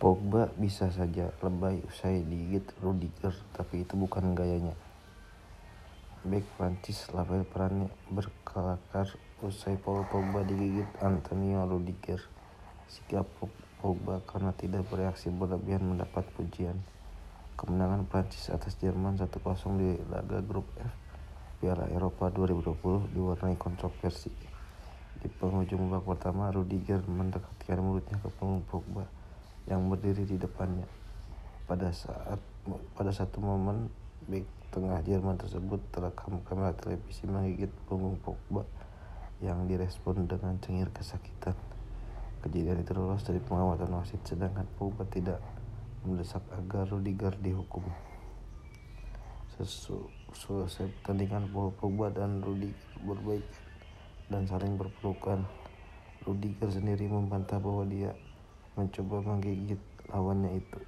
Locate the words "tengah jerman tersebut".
34.70-35.82